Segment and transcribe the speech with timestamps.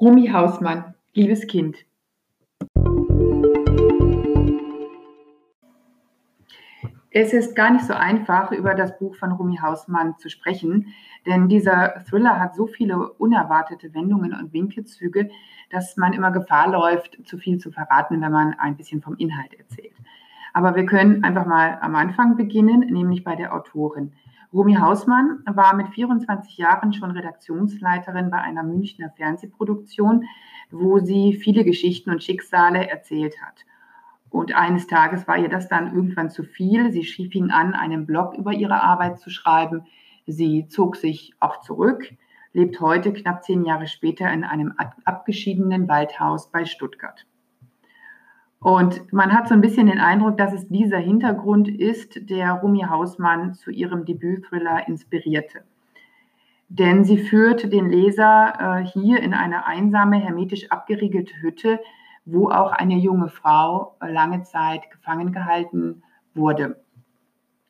[0.00, 1.76] Rumi Hausmann, liebes Kind.
[7.10, 10.86] Es ist gar nicht so einfach, über das Buch von Rumi Hausmann zu sprechen,
[11.26, 15.28] denn dieser Thriller hat so viele unerwartete Wendungen und Winkelzüge,
[15.68, 19.52] dass man immer Gefahr läuft, zu viel zu verraten, wenn man ein bisschen vom Inhalt
[19.52, 19.92] erzählt.
[20.52, 24.12] Aber wir können einfach mal am Anfang beginnen, nämlich bei der Autorin.
[24.52, 30.24] Rumi Hausmann war mit 24 Jahren schon Redaktionsleiterin bei einer Münchner Fernsehproduktion,
[30.72, 33.64] wo sie viele Geschichten und Schicksale erzählt hat.
[34.28, 36.90] Und eines Tages war ihr das dann irgendwann zu viel.
[36.90, 39.86] Sie fing an, einen Blog über ihre Arbeit zu schreiben.
[40.26, 42.12] Sie zog sich auch zurück,
[42.52, 47.26] lebt heute knapp zehn Jahre später in einem abgeschiedenen Waldhaus bei Stuttgart.
[48.62, 52.82] Und man hat so ein bisschen den Eindruck, dass es dieser Hintergrund ist, der Rumi
[52.82, 55.64] Hausmann zu ihrem Debüt-Thriller inspirierte.
[56.68, 61.80] Denn sie führt den Leser äh, hier in eine einsame, hermetisch abgeriegelte Hütte,
[62.26, 66.02] wo auch eine junge Frau äh, lange Zeit gefangen gehalten
[66.34, 66.76] wurde.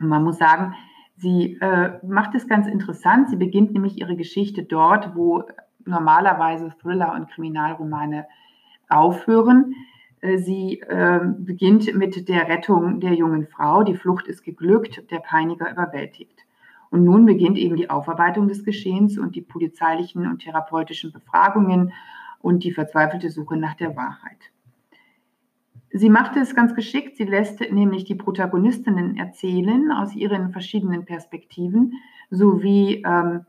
[0.00, 0.74] Und man muss sagen,
[1.16, 3.30] sie äh, macht es ganz interessant.
[3.30, 5.44] Sie beginnt nämlich ihre Geschichte dort, wo
[5.84, 8.26] normalerweise Thriller und Kriminalromane
[8.88, 9.74] aufhören.
[10.22, 13.82] Äh, sie äh, beginnt mit der Rettung der jungen Frau.
[13.82, 16.46] Die Flucht ist geglückt, der Peiniger überwältigt.
[16.90, 21.92] Und nun beginnt eben die Aufarbeitung des Geschehens und die polizeilichen und therapeutischen Befragungen
[22.40, 24.38] und die verzweifelte Suche nach der Wahrheit.
[25.90, 27.16] Sie macht es ganz geschickt.
[27.16, 31.94] Sie lässt nämlich die Protagonistinnen erzählen aus ihren verschiedenen Perspektiven,
[32.30, 33.44] sowie ähm,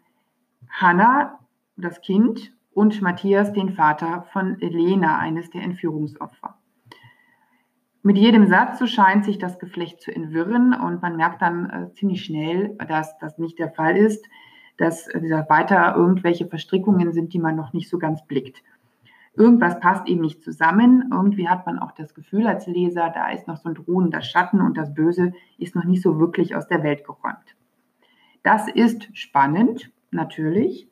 [0.70, 1.40] Hannah,
[1.78, 6.58] das Kind, und Matthias, den Vater von Lena, eines der Entführungsopfer.
[8.06, 11.94] Mit jedem Satz so scheint sich das Geflecht zu entwirren und man merkt dann äh,
[11.94, 14.26] ziemlich schnell, dass das nicht der Fall ist,
[14.76, 18.62] dass äh, weiter irgendwelche Verstrickungen sind, die man noch nicht so ganz blickt.
[19.36, 21.09] Irgendwas passt eben nicht zusammen.
[21.14, 24.59] Irgendwie hat man auch das Gefühl als Leser, da ist noch so ein drohender Schatten
[24.59, 27.56] und das Böse ist noch nicht so wirklich aus der Welt geräumt.
[28.44, 30.90] Das ist spannend, natürlich.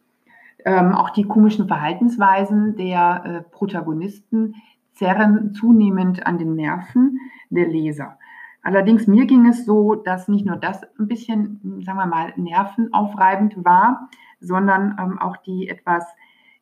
[0.63, 4.55] Ähm, auch die komischen Verhaltensweisen der äh, Protagonisten
[4.93, 7.19] zerren zunehmend an den Nerven
[7.49, 8.17] der Leser.
[8.63, 13.63] Allerdings mir ging es so, dass nicht nur das ein bisschen, sagen wir mal, nervenaufreibend
[13.65, 14.09] war,
[14.39, 16.05] sondern ähm, auch die etwas,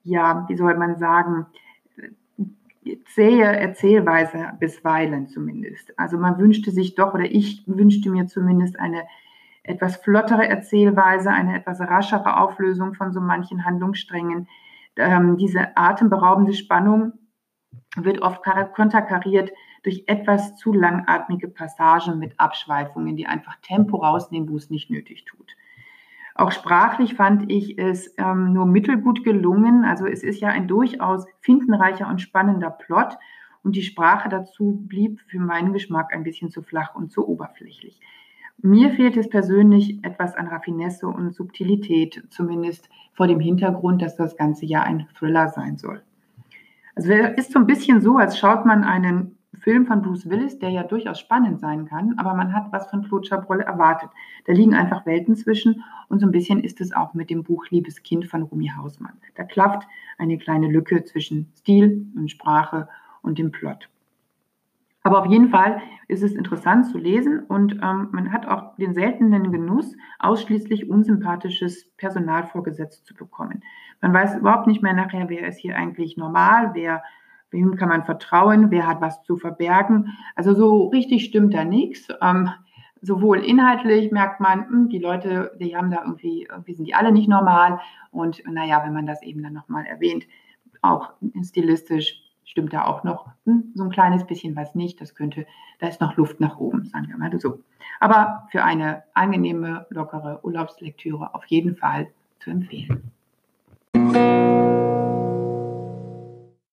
[0.03, 1.45] ja, wie soll man sagen,
[3.13, 5.97] zähe Erzählweise bisweilen zumindest.
[5.99, 9.03] Also man wünschte sich doch, oder ich wünschte mir zumindest eine
[9.63, 14.47] etwas flottere Erzählweise, eine etwas raschere Auflösung von so manchen Handlungssträngen.
[14.95, 17.13] Ähm, diese atemberaubende Spannung
[17.95, 18.41] wird oft
[18.75, 19.51] konterkariert
[19.83, 25.25] durch etwas zu langatmige Passagen mit Abschweifungen, die einfach Tempo rausnehmen, wo es nicht nötig
[25.25, 25.55] tut.
[26.35, 29.83] Auch sprachlich fand ich es ähm, nur mittelgut gelungen.
[29.83, 33.17] Also es ist ja ein durchaus findenreicher und spannender Plot
[33.61, 37.99] und die Sprache dazu blieb für meinen Geschmack ein bisschen zu flach und zu oberflächlich.
[38.61, 44.37] Mir fehlt es persönlich etwas an Raffinesse und Subtilität, zumindest vor dem Hintergrund, dass das
[44.37, 46.01] ganze ja ein Thriller sein soll.
[46.99, 50.59] Also es ist so ein bisschen so, als schaut man einen Film von Bruce Willis,
[50.59, 54.09] der ja durchaus spannend sein kann, aber man hat was von Claude Chabrol erwartet.
[54.47, 57.65] Da liegen einfach Welten zwischen und so ein bisschen ist es auch mit dem Buch
[57.69, 59.13] Liebes Kind von Rumi Hausmann.
[59.35, 59.87] Da klafft
[60.17, 62.89] eine kleine Lücke zwischen Stil und Sprache
[63.21, 63.87] und dem Plot.
[65.03, 68.93] Aber auf jeden Fall ist es interessant zu lesen und ähm, man hat auch den
[68.93, 73.63] seltenen Genuss, ausschließlich unsympathisches Personal vorgesetzt zu bekommen.
[74.01, 77.03] Man weiß überhaupt nicht mehr nachher, wer ist hier eigentlich normal, wer,
[77.51, 80.17] wem kann man vertrauen, wer hat was zu verbergen.
[80.35, 82.07] Also so richtig stimmt da nichts.
[82.21, 82.49] Ähm,
[83.01, 87.11] sowohl inhaltlich merkt man, hm, die Leute, die haben da irgendwie, irgendwie sind die alle
[87.11, 87.79] nicht normal.
[88.11, 90.25] Und naja, wenn man das eben dann nochmal erwähnt,
[90.81, 94.99] auch stilistisch stimmt da auch noch hm, so ein kleines bisschen was nicht.
[94.99, 95.45] Das könnte,
[95.79, 97.59] da ist noch Luft nach oben, sagen wir mal so.
[97.99, 102.07] Aber für eine angenehme, lockere Urlaubslektüre auf jeden Fall
[102.39, 103.11] zu empfehlen.